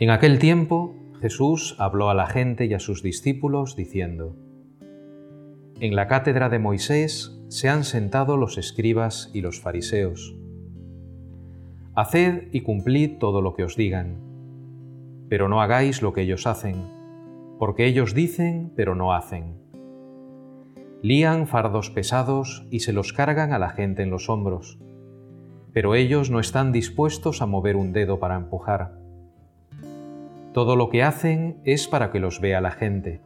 En 0.00 0.10
aquel 0.10 0.38
tiempo 0.38 0.94
Jesús 1.20 1.74
habló 1.80 2.08
a 2.08 2.14
la 2.14 2.28
gente 2.28 2.66
y 2.66 2.74
a 2.74 2.78
sus 2.78 3.02
discípulos 3.02 3.74
diciendo, 3.74 4.36
En 5.80 5.96
la 5.96 6.06
cátedra 6.06 6.48
de 6.48 6.60
Moisés 6.60 7.36
se 7.48 7.68
han 7.68 7.82
sentado 7.82 8.36
los 8.36 8.58
escribas 8.58 9.28
y 9.34 9.40
los 9.40 9.58
fariseos. 9.58 10.36
Haced 11.96 12.44
y 12.52 12.60
cumplid 12.60 13.18
todo 13.18 13.42
lo 13.42 13.54
que 13.54 13.64
os 13.64 13.74
digan, 13.74 14.18
pero 15.28 15.48
no 15.48 15.60
hagáis 15.60 16.00
lo 16.00 16.12
que 16.12 16.22
ellos 16.22 16.46
hacen, 16.46 16.76
porque 17.58 17.84
ellos 17.84 18.14
dicen 18.14 18.72
pero 18.76 18.94
no 18.94 19.12
hacen. 19.12 19.56
Lían 21.02 21.48
fardos 21.48 21.90
pesados 21.90 22.68
y 22.70 22.80
se 22.80 22.92
los 22.92 23.12
cargan 23.12 23.52
a 23.52 23.58
la 23.58 23.70
gente 23.70 24.04
en 24.04 24.10
los 24.10 24.28
hombros, 24.28 24.78
pero 25.72 25.96
ellos 25.96 26.30
no 26.30 26.38
están 26.38 26.70
dispuestos 26.70 27.42
a 27.42 27.46
mover 27.46 27.74
un 27.74 27.92
dedo 27.92 28.20
para 28.20 28.36
empujar. 28.36 29.07
Todo 30.58 30.74
lo 30.74 30.88
que 30.88 31.04
hacen 31.04 31.60
es 31.62 31.86
para 31.86 32.10
que 32.10 32.18
los 32.18 32.40
vea 32.40 32.60
la 32.60 32.72
gente. 32.72 33.22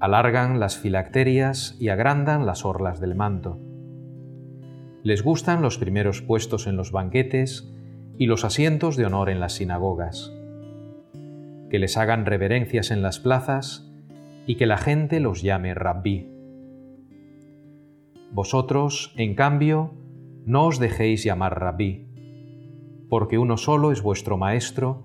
Alargan 0.00 0.58
las 0.58 0.76
filacterias 0.76 1.76
y 1.78 1.88
agrandan 1.88 2.46
las 2.46 2.64
orlas 2.64 2.98
del 2.98 3.14
manto. 3.14 3.60
Les 5.04 5.22
gustan 5.22 5.62
los 5.62 5.78
primeros 5.78 6.20
puestos 6.20 6.66
en 6.66 6.76
los 6.76 6.90
banquetes 6.90 7.72
y 8.18 8.26
los 8.26 8.44
asientos 8.44 8.96
de 8.96 9.06
honor 9.06 9.30
en 9.30 9.38
las 9.38 9.52
sinagogas. 9.52 10.32
Que 11.70 11.78
les 11.78 11.96
hagan 11.96 12.26
reverencias 12.26 12.90
en 12.90 13.00
las 13.00 13.20
plazas 13.20 13.88
y 14.48 14.56
que 14.56 14.66
la 14.66 14.78
gente 14.78 15.20
los 15.20 15.42
llame 15.42 15.74
rabí. 15.74 16.28
Vosotros, 18.32 19.14
en 19.16 19.36
cambio, 19.36 19.94
no 20.44 20.66
os 20.66 20.80
dejéis 20.80 21.22
llamar 21.22 21.60
rabí, 21.60 22.08
porque 23.08 23.38
uno 23.38 23.56
solo 23.56 23.92
es 23.92 24.02
vuestro 24.02 24.36
maestro 24.36 25.04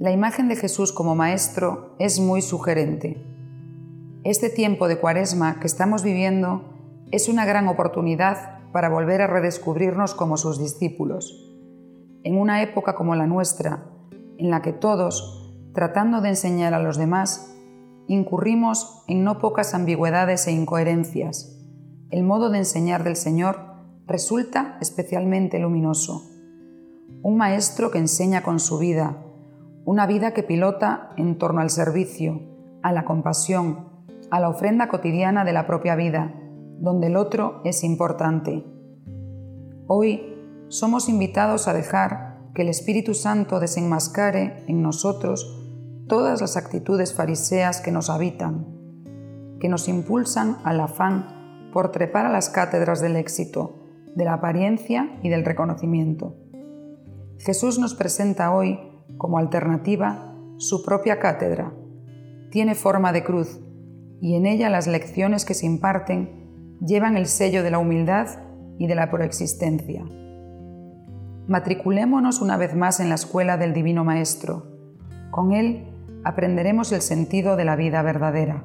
La 0.00 0.12
imagen 0.12 0.48
de 0.48 0.56
Jesús 0.56 0.94
como 0.94 1.14
Maestro 1.14 1.94
es 1.98 2.20
muy 2.20 2.40
sugerente. 2.40 3.22
Este 4.24 4.48
tiempo 4.48 4.88
de 4.88 4.96
cuaresma 4.96 5.60
que 5.60 5.66
estamos 5.66 6.02
viviendo 6.02 6.64
es 7.10 7.28
una 7.28 7.44
gran 7.44 7.68
oportunidad 7.68 8.60
para 8.72 8.88
volver 8.88 9.20
a 9.20 9.26
redescubrirnos 9.26 10.14
como 10.14 10.38
sus 10.38 10.58
discípulos. 10.58 11.54
En 12.24 12.38
una 12.38 12.62
época 12.62 12.94
como 12.94 13.14
la 13.14 13.26
nuestra, 13.26 13.90
en 14.38 14.48
la 14.48 14.62
que 14.62 14.72
todos, 14.72 15.54
tratando 15.74 16.22
de 16.22 16.30
enseñar 16.30 16.72
a 16.72 16.82
los 16.82 16.96
demás, 16.96 17.54
incurrimos 18.08 19.04
en 19.06 19.22
no 19.22 19.38
pocas 19.38 19.74
ambigüedades 19.74 20.46
e 20.46 20.52
incoherencias, 20.52 21.58
el 22.08 22.22
modo 22.22 22.48
de 22.48 22.56
enseñar 22.56 23.04
del 23.04 23.16
Señor 23.16 23.66
resulta 24.06 24.78
especialmente 24.80 25.58
luminoso. 25.58 26.26
Un 27.20 27.36
maestro 27.36 27.90
que 27.90 27.98
enseña 27.98 28.42
con 28.42 28.60
su 28.60 28.78
vida, 28.78 29.26
una 29.90 30.06
vida 30.06 30.34
que 30.34 30.44
pilota 30.44 31.10
en 31.16 31.36
torno 31.36 31.60
al 31.60 31.68
servicio, 31.68 32.42
a 32.80 32.92
la 32.92 33.04
compasión, 33.04 33.88
a 34.30 34.38
la 34.38 34.48
ofrenda 34.48 34.88
cotidiana 34.88 35.44
de 35.44 35.52
la 35.52 35.66
propia 35.66 35.96
vida, 35.96 36.32
donde 36.78 37.08
el 37.08 37.16
otro 37.16 37.60
es 37.64 37.82
importante. 37.82 38.64
Hoy 39.88 40.36
somos 40.68 41.08
invitados 41.08 41.66
a 41.66 41.72
dejar 41.72 42.38
que 42.54 42.62
el 42.62 42.68
Espíritu 42.68 43.14
Santo 43.14 43.58
desenmascare 43.58 44.64
en 44.68 44.80
nosotros 44.80 45.60
todas 46.06 46.40
las 46.40 46.56
actitudes 46.56 47.12
fariseas 47.12 47.80
que 47.80 47.90
nos 47.90 48.10
habitan, 48.10 48.68
que 49.58 49.68
nos 49.68 49.88
impulsan 49.88 50.58
al 50.62 50.78
afán 50.78 51.70
por 51.72 51.90
trepar 51.90 52.26
a 52.26 52.32
las 52.32 52.48
cátedras 52.48 53.00
del 53.00 53.16
éxito, 53.16 53.80
de 54.14 54.24
la 54.24 54.34
apariencia 54.34 55.18
y 55.24 55.30
del 55.30 55.44
reconocimiento. 55.44 56.36
Jesús 57.38 57.80
nos 57.80 57.94
presenta 57.94 58.52
hoy 58.54 58.78
como 59.20 59.36
alternativa 59.36 60.34
su 60.56 60.82
propia 60.82 61.18
cátedra. 61.18 61.74
Tiene 62.50 62.74
forma 62.74 63.12
de 63.12 63.22
cruz 63.22 63.60
y 64.18 64.34
en 64.34 64.46
ella 64.46 64.70
las 64.70 64.86
lecciones 64.86 65.44
que 65.44 65.52
se 65.52 65.66
imparten 65.66 66.78
llevan 66.80 67.18
el 67.18 67.26
sello 67.26 67.62
de 67.62 67.70
la 67.70 67.78
humildad 67.78 68.28
y 68.78 68.86
de 68.86 68.94
la 68.94 69.10
proexistencia. 69.10 70.02
Matriculémonos 71.46 72.40
una 72.40 72.56
vez 72.56 72.74
más 72.74 72.98
en 72.98 73.10
la 73.10 73.16
escuela 73.16 73.58
del 73.58 73.74
Divino 73.74 74.04
Maestro. 74.04 74.66
Con 75.30 75.52
él 75.52 75.86
aprenderemos 76.24 76.90
el 76.90 77.02
sentido 77.02 77.56
de 77.56 77.66
la 77.66 77.76
vida 77.76 78.00
verdadera. 78.00 78.64